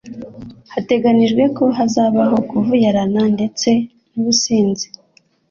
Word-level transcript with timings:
Hateganijwe 0.73 1.43
ko 1.57 1.65
hazabaho 1.77 2.37
kuvuyarara 2.49 3.21
ndetse 3.35 3.69
n'ubusinzi. 4.11 4.87